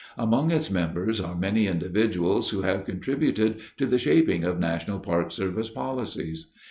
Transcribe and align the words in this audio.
Among 0.17 0.49
its 0.49 0.71
members 0.71 1.21
are 1.21 1.37
many 1.37 1.67
individuals 1.67 2.49
who 2.49 2.63
have 2.63 2.85
contributed 2.85 3.59
to 3.77 3.85
the 3.85 3.99
shaping 3.99 4.43
of 4.43 4.57
National 4.59 4.97
Park 4.99 5.31
Service 5.31 5.69
policies. 5.69 6.47